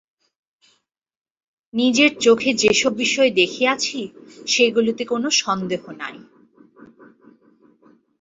[1.73, 3.99] নিজের চোখে যে-সব বিষয় দেখিয়াছি,
[4.47, 6.17] সেইগুলিতে কোন সন্দেহ নাই।